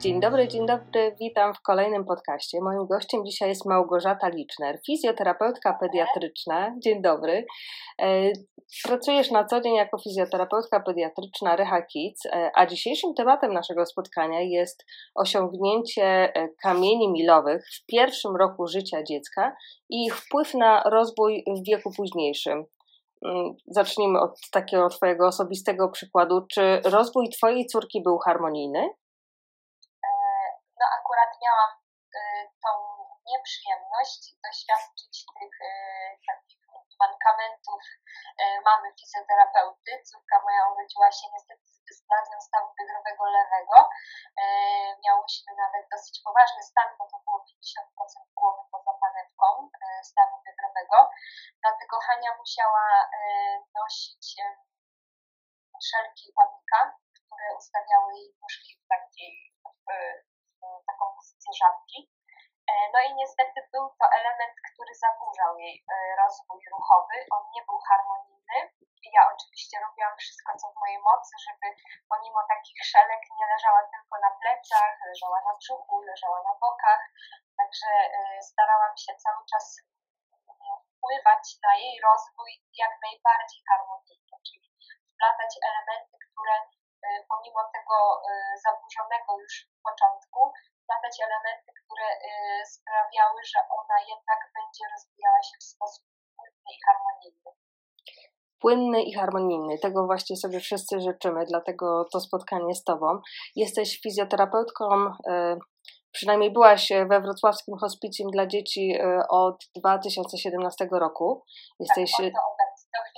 [0.00, 2.58] Dzień dobry, dzień dobry, witam w kolejnym podcaście.
[2.60, 6.74] Moim gościem dzisiaj jest Małgorzata Liczner, fizjoterapeutka pediatryczna.
[6.84, 7.46] Dzień dobry.
[8.02, 8.32] E,
[8.84, 14.40] pracujesz na co dzień jako fizjoterapeutka pediatryczna Reha Kids, e, a dzisiejszym tematem naszego spotkania
[14.40, 14.84] jest
[15.14, 19.56] osiągnięcie e, kamieni milowych w pierwszym roku życia dziecka
[19.90, 22.64] i ich wpływ na rozwój w wieku późniejszym.
[23.24, 26.46] Mm, zacznijmy od takiego Twojego osobistego przykładu.
[26.52, 28.88] Czy rozwój Twojej córki był harmonijny?
[30.80, 31.72] no akurat miałam
[32.18, 32.20] y,
[32.64, 32.72] tą
[33.30, 35.70] nieprzyjemność doświadczyć tych y,
[36.28, 36.62] takich
[37.04, 39.90] mankamentów y, mamy fizjoterapeuty.
[40.08, 41.66] Córka moja urodziła się niestety
[41.96, 43.76] z nadmią stawu biodrowego lewego.
[45.04, 48.57] Miałyśmy nawet dosyć poważny stan, bo to było 50% głowy
[49.18, 49.70] poza panewką
[50.02, 51.10] stawu biodrowego.
[51.60, 53.10] Dlatego Hania musiała
[53.74, 54.36] nosić
[55.90, 59.54] szelki ładnika, które ustawiały jej nóżki w takiej
[60.86, 62.10] taką pozycję żabki.
[62.68, 67.16] E, no i niestety był to element, który zaburzał jej e, rozwój ruchowy.
[67.36, 68.58] On nie był harmonijny.
[69.16, 71.66] Ja oczywiście robiłam wszystko, co w mojej mocy, żeby
[72.12, 77.02] pomimo takich szelek nie leżała tylko na plecach, leżała na brzuchu, leżała na bokach.
[77.58, 79.66] Także e, starałam się cały czas
[80.96, 82.50] wpływać na jej rozwój
[82.82, 84.68] jak najbardziej harmonijnie, czyli
[85.14, 86.54] wplatać elementy, które
[87.28, 88.22] pomimo tego
[88.64, 90.52] zaburzonego już początku,
[90.88, 92.08] wplatać elementy, które
[92.74, 96.04] sprawiały, że ona jednak będzie rozwijała się w sposób
[96.36, 97.50] płynny i harmonijny.
[98.60, 99.78] Płynny i harmonijny.
[99.78, 103.20] Tego właśnie sobie wszyscy życzymy, dlatego to spotkanie z Tobą.
[103.56, 104.84] Jesteś fizjoterapeutką,
[106.12, 108.98] przynajmniej byłaś we wrocławskim hospicjum dla dzieci
[109.30, 111.44] od 2017 roku.
[111.80, 112.32] Jesteś tak,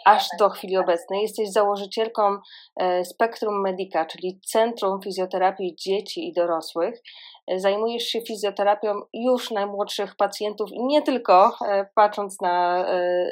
[0.04, 1.22] aż do chwili obecnej.
[1.22, 2.38] Jesteś założycielką
[2.76, 7.02] e, Spektrum Medica, czyli Centrum Fizjoterapii Dzieci i Dorosłych.
[7.46, 12.86] E, zajmujesz się fizjoterapią już najmłodszych pacjentów i nie tylko e, patrząc na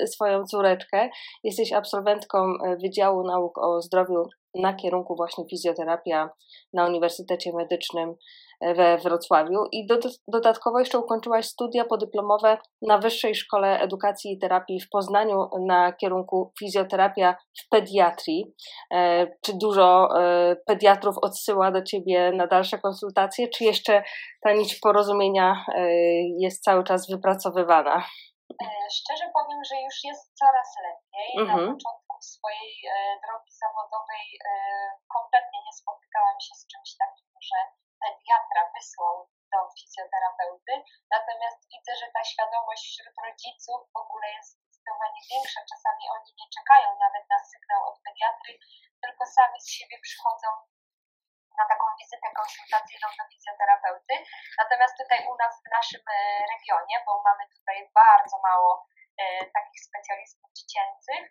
[0.07, 1.09] swoją córeczkę.
[1.45, 4.23] Jesteś absolwentką Wydziału Nauk o Zdrowiu
[4.55, 6.31] na kierunku właśnie fizjoterapia
[6.73, 8.15] na Uniwersytecie Medycznym
[8.61, 9.99] we Wrocławiu i do,
[10.29, 16.53] dodatkowo jeszcze ukończyłaś studia podyplomowe na Wyższej Szkole Edukacji i Terapii w Poznaniu na kierunku
[16.59, 18.55] fizjoterapia w pediatrii.
[18.95, 24.03] E, czy dużo e, pediatrów odsyła do Ciebie na dalsze konsultacje, czy jeszcze
[24.43, 25.91] ta nić porozumienia e,
[26.39, 28.05] jest cały czas wypracowywana?
[28.99, 31.31] Szczerze powiem, że już jest coraz lepiej.
[31.43, 31.67] Mhm.
[31.67, 32.73] Na początku swojej
[33.25, 34.27] drogi zawodowej
[35.15, 37.59] kompletnie nie spotykałam się z czymś takim, że
[38.05, 39.15] pediatra wysłał
[39.53, 40.73] do fizjoterapeuty,
[41.15, 45.61] natomiast widzę, że ta świadomość wśród rodziców w ogóle jest zdecydowanie większa.
[45.73, 48.53] Czasami oni nie czekają nawet na sygnał od pediatry,
[49.03, 50.49] tylko sami z siebie przychodzą
[51.59, 54.15] na taką wizytę konsultacyjną do fizjoterapeuty.
[54.63, 56.17] Natomiast tutaj u nas w naszym e,
[56.53, 58.73] regionie, bo mamy tutaj bardzo mało
[59.19, 59.25] e,
[59.57, 61.23] takich specjalistów dziecięcych,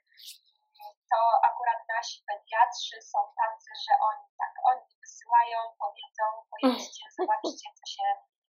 [1.11, 1.19] to
[1.50, 8.07] akurat nasi pediatrzy są tacy, że oni tak, oni wysyłają, powiedzą, pojedźcie, zobaczcie, co się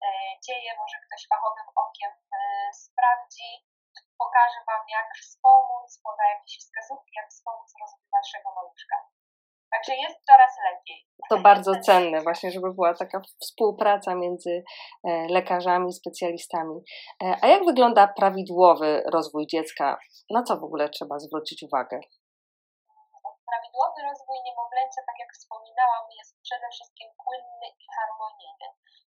[0.07, 0.09] e,
[0.47, 2.39] dzieje, może ktoś fachowym okiem e,
[2.85, 3.51] sprawdzi,
[4.23, 8.97] pokaże Wam, jak wspomóc, poda jakieś wskazówki, jak wspomóc rozwój Waszego maluszka.
[9.73, 11.01] Także jest coraz lepiej.
[11.31, 14.65] To bardzo cenne, właśnie, żeby była taka współpraca między
[15.05, 16.77] e, lekarzami, specjalistami.
[17.43, 19.99] A jak wygląda prawidłowy rozwój dziecka?
[20.31, 22.01] Na co w ogóle trzeba zwrócić uwagę?
[23.73, 28.67] Prawidłowy rozwój niemowlęcia, tak jak wspominałam, jest przede wszystkim płynny i harmonijny,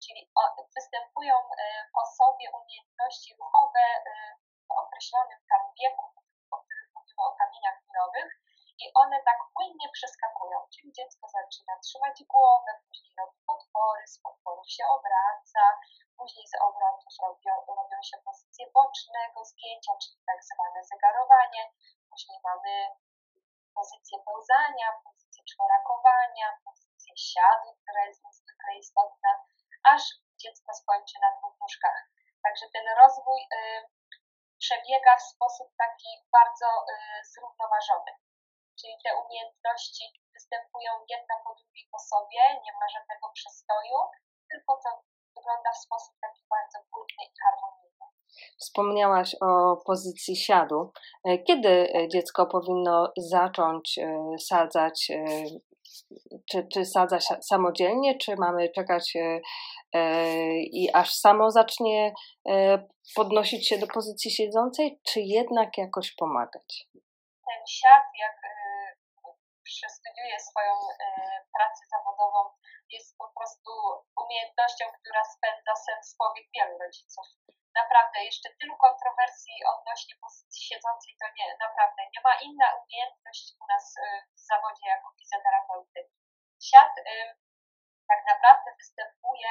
[0.05, 0.33] czyli
[0.77, 1.65] występują e,
[1.95, 4.03] po sobie umiejętności ruchowe e,
[4.69, 6.07] w określonym tam wieku,
[6.51, 8.31] o którym mówimy o kamieniach milowych,
[8.83, 14.71] i one tak płynnie przeskakują, czyli dziecko zaczyna trzymać głowę, później robi podpory, z podporów
[14.71, 15.65] się obraca,
[16.19, 21.63] później z obrotów robią, robią się pozycje bocznego zgięcia, czyli tak zwane zegarowanie,
[22.11, 22.73] później mamy
[23.79, 29.31] pozycję pełzania, pozycję czworakowania, pozycję siadu, która jest niezwykle istotna,
[29.93, 30.03] aż
[30.43, 31.99] dziecko skończy na dwóch nóżkach.
[32.45, 33.49] Także ten rozwój y,
[34.59, 36.95] przebiega w sposób taki bardzo y,
[37.33, 38.13] zrównoważony.
[38.81, 40.05] Czyli te umiejętności
[40.35, 43.99] występują jedna po drugiej po sobie, nie ma żadnego przestoju,
[44.51, 44.91] tylko to
[45.37, 47.88] wygląda w sposób taki bardzo płynny i harmonijny.
[48.59, 50.93] Wspomniałaś o pozycji siadu.
[51.25, 55.09] E, kiedy e, dziecko powinno zacząć e, sadzać?
[56.51, 59.17] Czy, czy sadza samodzielnie, czy mamy czekać
[60.73, 62.15] i aż samo zacznie
[63.15, 66.89] podnosić się do pozycji siedzącej, czy jednak jakoś pomagać?
[67.49, 68.37] ten siad, jak
[69.65, 70.73] przestudiuje swoją
[71.57, 72.41] pracę zawodową,
[72.91, 73.71] jest po prostu
[74.23, 77.27] umiejętnością, która spędza sens powiek wielu rodziców.
[77.83, 83.65] Naprawdę, jeszcze tylu kontrowersji odnośnie pozycji siedzącej, to nie, naprawdę, nie ma inna umiejętność u
[83.73, 83.85] nas
[84.37, 86.01] w zawodzie jako fizjoterapeuty.
[86.69, 86.95] Siad
[88.11, 89.51] tak naprawdę występuje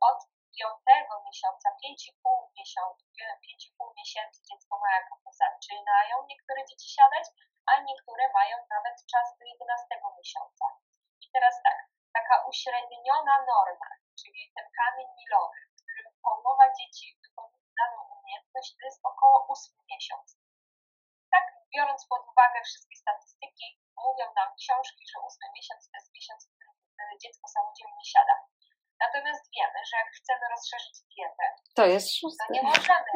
[0.00, 0.18] od
[0.58, 3.04] piątego miesiąca, 5,5 miesiąca,
[3.46, 7.24] 5,5 miesięcy dziecko ma jako zaczynają niektóre dzieci siadać,
[7.70, 9.86] a niektóre mają nawet czas do 11
[10.18, 10.64] miesiąca.
[11.24, 11.78] I teraz tak,
[12.12, 13.90] taka uśredniona norma,
[14.20, 15.60] czyli ten kamień milowy,
[16.28, 20.26] połowa dzieci wykonuje daną umiejętność, to jest około 8 miesiąc.
[21.34, 21.44] Tak,
[21.74, 23.66] biorąc pod uwagę wszystkie statystyki,
[24.06, 28.36] mówią nam książki, że 8 miesiąc to jest miesiąc, w którym e, dziecko samodzielnie siada.
[29.04, 31.44] Natomiast wiemy, że jak chcemy rozszerzyć dietę,
[31.78, 32.44] to jest szóste.
[32.46, 33.12] To nie możemy,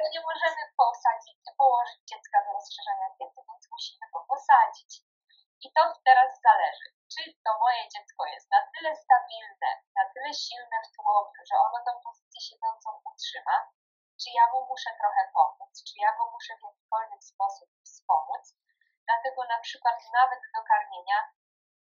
[0.00, 4.90] to nie możemy posadzić, położyć dziecka do rozszerzenia diety, więc musimy go posadzić.
[5.64, 10.76] I to teraz zależy, czy to moje dziecko jest na tyle stabilne, na tyle silne
[10.86, 13.56] w tułowiu, że ono tą pozycję siedzącą utrzyma,
[14.20, 18.44] czy ja mu muszę trochę pomóc, czy ja go muszę w jakikolwiek sposób wspomóc.
[19.06, 21.18] Dlatego na przykład nawet do karmienia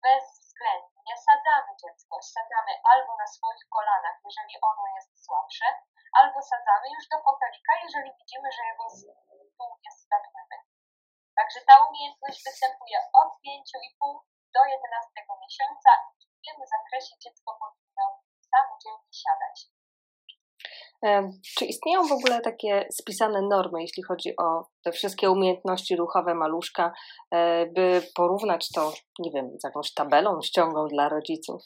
[0.07, 2.15] bezwzględnie sadzamy dziecko.
[2.35, 5.67] Sadzamy albo na swoich kolanach, jeżeli ono jest słabsze,
[6.19, 10.57] albo sadzamy już do fotelika, jeżeli widzimy, że jego stół jest stabilny.
[11.39, 14.21] Także ta umiejętność występuje od 5,5
[14.57, 15.11] do 11
[15.43, 18.05] miesiąca i w tym zakresie dziecko powinno
[18.53, 19.57] samodzielnie siadać.
[21.59, 24.47] Czy istnieją w ogóle takie spisane normy, jeśli chodzi o
[24.85, 26.93] te wszystkie umiejętności ruchowe maluszka,
[27.31, 31.63] e, by porównać to, nie wiem, z jakąś tabelą, ściągą dla rodziców?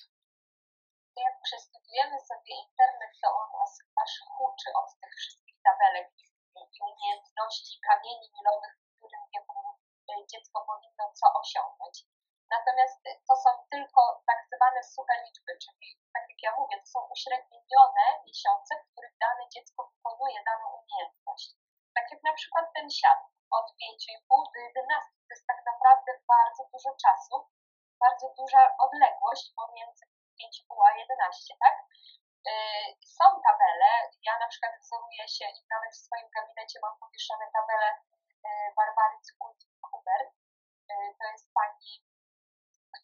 [1.26, 3.72] Jak przestudiujemy sobie internet, to on nas
[4.02, 6.08] aż huczy od tych wszystkich tabelek
[6.74, 9.60] i umiejętności kamieni milowych, w którym wieku
[10.10, 11.96] e, dziecko powinno co osiągnąć.
[12.56, 17.00] Natomiast to są tylko tak zwane suche liczby, czyli tak jak ja mówię, to są
[17.14, 21.48] uśrednione miesiące, w których dane dziecko wykonuje daną umiejętność.
[21.96, 23.20] Tak jak na przykład ten siat
[23.50, 25.10] od 5,5 do 11.
[25.26, 27.34] To jest tak naprawdę bardzo dużo czasu,
[28.04, 30.04] bardzo duża odległość pomiędzy
[30.40, 31.76] 5,5 a 11, tak?
[32.48, 32.52] Y,
[33.16, 33.90] są tabele,
[34.28, 40.30] ja na przykład wzoruję się nawet w swoim gabinecie mam powieszone tabele y, Barbary Cukut-Hubert.
[40.90, 42.09] Y, to jest pani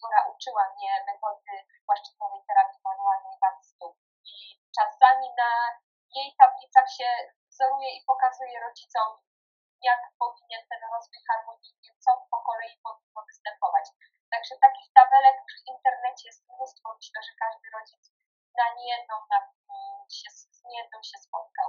[0.06, 1.54] która uczyła mnie metody
[1.86, 3.94] płaszczyznowej terapii manualnej wad stóp.
[4.34, 4.36] I
[4.76, 5.50] czasami na
[6.16, 7.08] jej tablicach się
[7.50, 9.08] wzoruje i pokazuje rodzicom,
[9.88, 13.86] jak powinien ten rozwój harmonijny, co po kolei powinno występować.
[14.32, 16.86] Także takich tabelek w internecie jest mnóstwo.
[16.98, 18.02] Myślę, że każdy rodzic
[18.60, 19.38] na niejedną, na,
[20.18, 21.68] się, z niejedną się spotkał.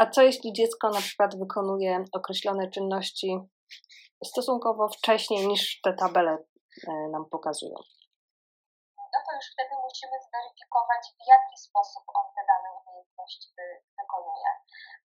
[0.00, 3.30] A co jeśli dziecko na przykład wykonuje określone czynności
[4.24, 6.38] stosunkowo wcześniej niż te tabele
[7.14, 7.78] nam pokazują.
[9.12, 13.48] No to już wtedy musimy zweryfikować, w jaki sposób on te dane umiejętności
[13.98, 14.50] wykonuje.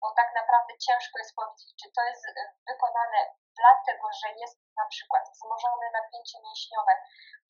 [0.01, 2.23] Bo tak naprawdę ciężko jest powiedzieć, czy to jest
[2.69, 3.19] wykonane
[3.61, 6.93] dlatego, że jest na przykład wzmożone napięcie mięśniowe,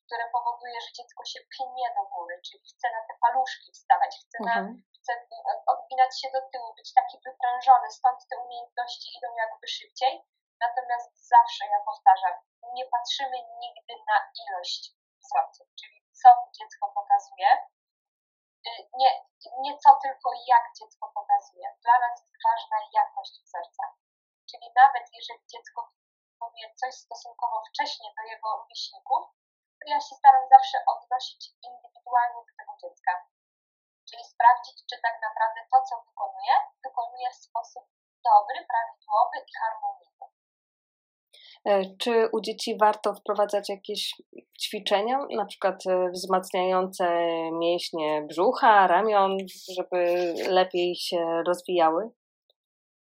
[0.06, 4.38] które powoduje, że dziecko się pnie do góry, czyli chce na te paluszki wstawać, chce,
[4.48, 4.82] na, mhm.
[4.96, 5.12] chce
[5.66, 10.12] odbinać się do tyłu, być taki wyprężony, stąd te umiejętności idą jakby szybciej.
[10.60, 12.34] Natomiast zawsze, ja powtarzam,
[12.74, 14.82] nie patrzymy nigdy na ilość
[15.22, 17.50] wzorców, czyli co dziecko pokazuje,
[18.66, 18.70] y,
[19.00, 19.10] nie,
[19.58, 21.66] nie co tylko jak dziecko pokazuje.
[21.82, 23.84] Dla nas jest ważna jakość wzorca.
[24.50, 25.90] Czyli nawet jeżeli dziecko
[26.40, 29.22] powie coś stosunkowo wcześnie do jego myślników,
[29.78, 33.12] to ja się staram zawsze odnosić indywidualnie do tego dziecka.
[34.10, 37.84] Czyli sprawdzić, czy tak naprawdę to, co wykonuje, wykonuje w sposób
[38.24, 40.26] dobry, prawidłowy i harmonijny.
[41.64, 44.22] E, czy u dzieci warto wprowadzać jakieś
[44.62, 47.04] ćwiczenia, na przykład e, wzmacniające
[47.52, 49.36] mięśnie brzucha, ramion,
[49.76, 50.00] żeby
[50.48, 52.02] lepiej się rozwijały?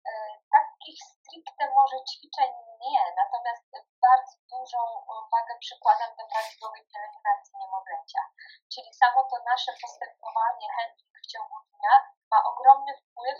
[0.06, 0.12] E,
[0.56, 2.50] takich stricte może ćwiczeń
[2.84, 3.66] nie, natomiast
[4.06, 4.80] bardzo dużą
[5.26, 8.22] uwagę przykładam do prawidłowej pielęgnacji niemowlęcia.
[8.72, 11.94] Czyli samo to nasze postępowanie, handling w ciągu dnia
[12.30, 13.38] ma ogromny wpływ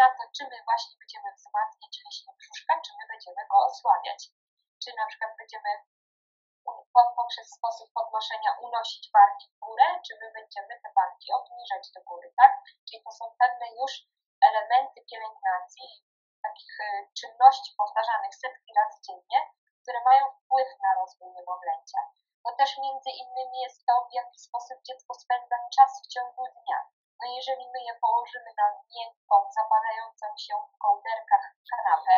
[0.00, 4.20] na to, czy my właśnie będziemy wzmacniać mięśnie brzuszka, czy my będziemy go osłabiać
[4.84, 5.70] czy na przykład będziemy
[7.16, 12.28] poprzez sposób podnoszenia unosić barki w górę, czy my będziemy te barki obniżać do góry,
[12.36, 12.52] tak?
[12.86, 13.92] Czyli to są pewne już
[14.48, 15.88] elementy pielęgnacji,
[16.42, 19.40] takich y, czynności powtarzanych setki razy dziennie,
[19.82, 22.00] które mają wpływ na rozwój niemowlęcia.
[22.44, 26.78] Bo też między innymi jest to, w jaki sposób dziecko spędza czas w ciągu dnia.
[27.22, 32.16] No jeżeli my je położymy na miękką, zapadającą się w kołderkach kanapę,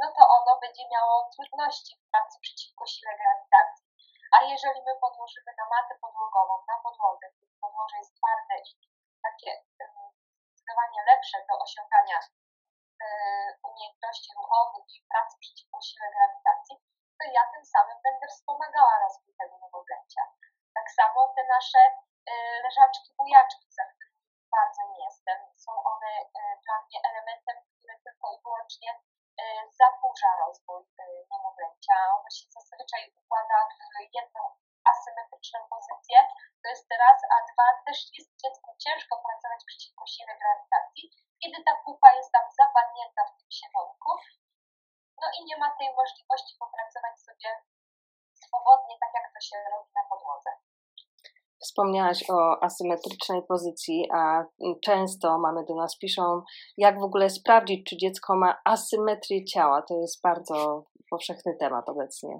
[0.00, 3.86] no to ono będzie miało trudności w pracy przeciwko sile grawitacji.
[4.36, 7.26] A jeżeli my podłożymy na matę podłogową, na podłodze,
[7.60, 8.72] podłoże jest twarde i
[9.26, 13.06] takie zdecydowanie lepsze do osiągania e,
[13.68, 16.76] umiejętności ruchowych i pracy przeciwko sile grawitacji,
[17.18, 20.22] to ja tym samym będę wspomagała rozwój tego nowoglęcia.
[20.74, 21.82] Tak samo te nasze
[22.30, 22.32] e,
[22.64, 24.12] leżaczki, bujaczki, za którymi
[24.56, 26.40] bardzo nie jestem, są one e,
[26.72, 28.90] dla mnie elementem, który tylko i wyłącznie
[29.80, 30.82] zaburza rozwój
[31.30, 31.96] niemowlęcia.
[32.16, 34.40] Ono się zazwyczaj układa w jedną
[34.92, 36.18] asymetryczną pozycję,
[36.62, 41.04] to jest raz, a dwa też jest dziecku ciężko pracować przeciwko sile grawitacji,
[41.40, 44.10] kiedy ta pupa jest tam zapadnięta w tym siewonku,
[45.22, 47.50] no i nie ma tej możliwości popracować sobie
[48.44, 50.50] swobodnie, tak jak to się robi na podłodze.
[51.62, 54.44] Wspomniałaś o asymetrycznej pozycji, a
[54.84, 56.42] często mamy do nas piszą,
[56.76, 59.82] jak w ogóle sprawdzić, czy dziecko ma asymetrię ciała.
[59.88, 62.34] To jest bardzo powszechny temat obecnie.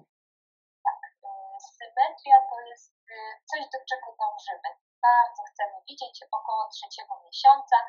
[0.87, 3.15] Tak, y, symetria to jest y,
[3.51, 4.69] coś, do czego dążymy.
[5.09, 7.85] Bardzo chcemy widzieć około trzeciego miesiąca y,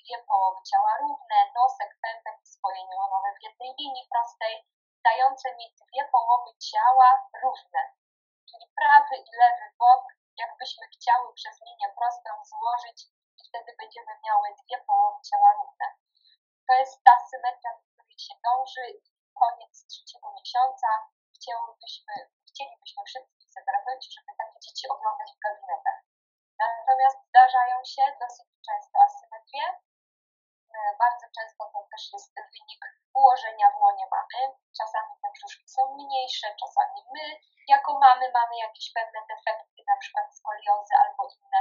[0.00, 4.54] dwie połowy ciała równe, nosek, pępek i swoje neuronowe w jednej linii prostej,
[5.08, 7.08] dające mi dwie połowy ciała
[7.42, 7.82] równe,
[8.48, 10.04] czyli prawy i lewy bok
[10.44, 12.98] jakbyśmy chciały przez linię prostą złożyć
[13.38, 15.86] i wtedy będziemy miały dwie połowy ciała równe.
[16.68, 19.00] To jest ta symetria, do której się dąży i
[19.42, 20.88] koniec trzeciego miesiąca
[21.34, 22.14] chcielibyśmy,
[22.48, 26.00] chcielibyśmy wszyscy fizjoterapeuci, żeby takie dzieci oglądać w gabinetach.
[26.62, 29.66] Natomiast zdarzają się dosyć często asymetrie.
[30.76, 32.82] E, bardzo często to też jest wynik
[33.14, 34.40] ułożenia w łonie mamy.
[34.78, 37.24] Czasami te brzuszki są mniejsze, czasami my
[37.68, 41.60] jako mamy mamy jakieś pewne defekty, na przykład skoliozy albo inne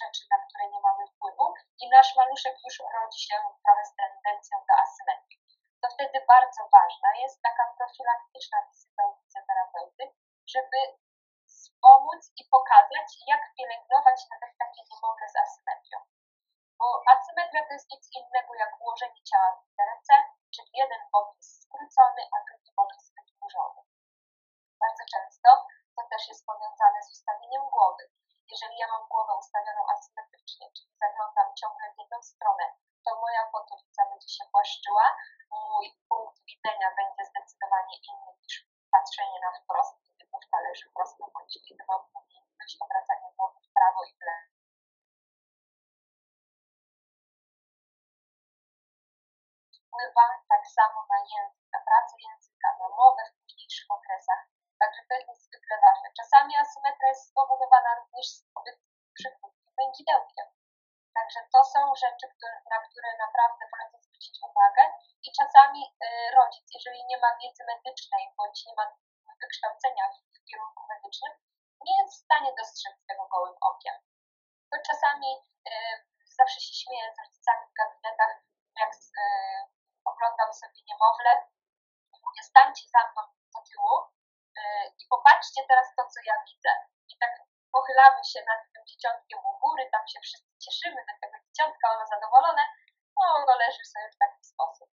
[0.00, 1.46] rzeczy, na które nie mamy wpływu
[1.82, 5.40] i nasz maluszek już rodzi się trochę z tendencją do asymetrii.
[5.82, 10.04] To wtedy bardzo ważna jest taka profilaktyczna wizyta u fizjoterapeuty,
[10.54, 10.78] żeby
[11.46, 15.98] wspomóc i pokazać, jak pielęgnować nawet takie niemowlę z asymetrią.
[16.82, 20.14] Bo asymetria to jest nic innego jak ułożenie ciała w literce,
[20.54, 21.02] czyli jeden
[21.36, 23.80] jest skrócony, a drugi jest wydłużony.
[24.82, 25.48] Bardzo często
[25.96, 28.04] to też jest powiązane z ustawieniem głowy.
[28.52, 32.64] Jeżeli ja mam głowę ustawioną asymetrycznie, czyli zaglądam ciągle w jedną stronę,
[33.04, 35.06] to moja potylica będzie się płaszczyła,
[35.50, 38.54] mój punkt widzenia będzie zdecydowanie inny niż
[38.94, 42.02] patrzenie na wprost, kiedy główka leży prosto, bądź kiedy mam
[50.76, 54.40] samo na język, na pracę języka, na mowę w późniejszych okresach.
[54.80, 56.08] Także to jest niezwykle ważne.
[56.20, 58.26] Czasami asymetria jest spowodowana również
[59.18, 60.46] przykrótkim wędzidełkiem.
[61.16, 64.84] Także to są rzeczy, które, na które naprawdę warto zwrócić uwagę
[65.26, 65.90] i czasami y,
[66.36, 68.21] rodzic, jeżeli nie ma wiedzy medycznej
[82.62, 83.22] stańcie za mną
[83.54, 83.94] do tyłu
[84.58, 84.62] y,
[85.00, 86.72] i popatrzcie teraz to, co ja widzę.
[87.12, 87.32] I tak
[87.72, 92.06] pochylamy się nad tym dzieciątkiem u góry, tam się wszyscy cieszymy do tego dzieciątka, ono
[92.06, 92.64] zadowolone,
[93.16, 94.88] no ono leży sobie w taki sposób.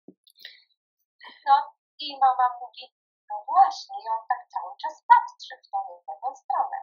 [1.49, 1.55] No
[1.99, 2.85] i mama mówi,
[3.31, 5.79] no właśnie, on tak cały czas patrzy w tą
[6.09, 6.79] jedną stronę.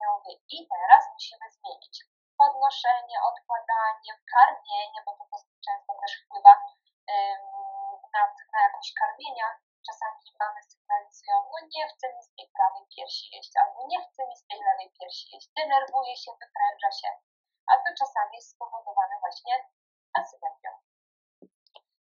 [0.00, 1.96] Ja mówię, i teraz musimy zmienić
[2.40, 6.54] podnoszenie, odkładanie, karmienie, bo to często też wpływa
[8.14, 9.65] na, na jakość karmienia.
[9.86, 14.20] Czasami mamy sygnalizują, no nie chce mi z tej prawej piersi jeść, albo nie chce
[14.28, 17.10] mi z tej lewej piersi jeść, denerwuje się, wypręża się,
[17.70, 19.54] a to czasami jest spowodowane właśnie
[20.20, 20.70] asymetrią.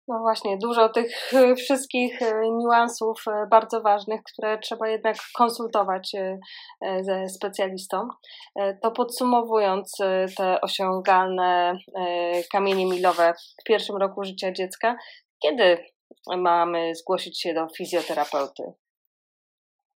[0.08, 6.12] No właśnie, dużo tych e, wszystkich e, niuansów e, bardzo ważnych, które trzeba jednak konsultować
[7.00, 8.08] ze specjalistą.
[8.82, 9.96] To podsumowując
[10.36, 11.78] te osiągalne
[12.52, 14.96] kamienie milowe w pierwszym roku życia dziecka,
[15.42, 15.84] kiedy
[16.26, 18.64] mamy zgłosić się do fizjoterapeuty?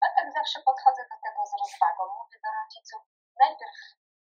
[0.02, 2.02] Ja tak zawsze podchodzę do tego z rozwagą.
[2.18, 3.00] Mówię do rodziców,
[3.42, 3.76] najpierw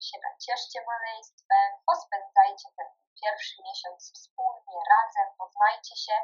[0.07, 2.87] się nacieszcie maleństwem, pospędzajcie ten
[3.21, 6.15] pierwszy miesiąc wspólnie, razem, poznajcie się,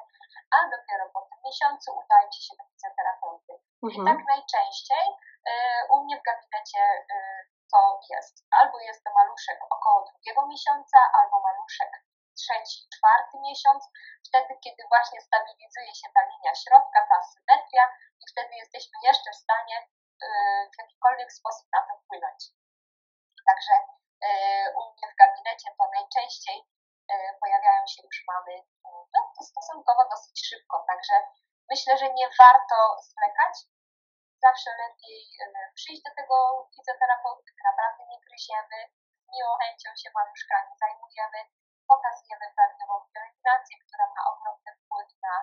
[0.56, 3.54] a dopiero po tym miesiącu udajcie się do fizjoterapeuty.
[3.84, 3.94] Mhm.
[3.96, 5.54] I tak najczęściej y,
[5.94, 7.18] u mnie w gabinecie y,
[7.72, 8.34] to jest.
[8.60, 11.92] Albo jest to maluszek około drugiego miesiąca, albo maluszek
[12.42, 13.82] trzeci, czwarty miesiąc,
[14.28, 17.86] wtedy, kiedy właśnie stabilizuje się ta linia środka, ta symetria
[18.22, 20.28] i wtedy jesteśmy jeszcze w stanie y,
[20.72, 22.42] w jakikolwiek sposób na to wpłynąć.
[23.48, 23.74] Także
[24.28, 24.30] y,
[24.78, 26.60] u mnie w gabinecie to najczęściej
[27.42, 28.54] pojawiają się już mamy
[29.14, 31.16] no, stosunkowo dosyć szybko, także
[31.70, 32.78] myślę, że nie warto
[33.08, 33.56] zwlekać.
[34.46, 35.20] Zawsze lepiej
[35.76, 36.36] przyjść do tego
[36.76, 38.80] fizjoterapeuty, naprawdę nie gryziemy,
[39.34, 41.40] miłą chęcią się maluszkami zajmujemy,
[41.92, 45.36] pokazujemy prawidłową pielęgnację, która ma ogromny wpływ na,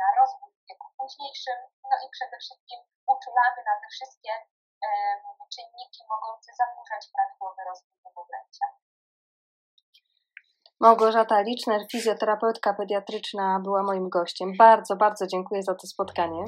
[0.00, 1.58] na rozwój w wieku późniejszym,
[1.90, 2.78] no i przede wszystkim
[3.14, 4.32] uczulamy na te wszystkie
[5.54, 8.66] czynniki mogące zaburzać prawidłowy rozwój niemowlęcia.
[10.80, 14.52] Małgorzata Liczner, fizjoterapeutka pediatryczna, była moim gościem.
[14.58, 16.44] Bardzo, bardzo dziękuję za to spotkanie.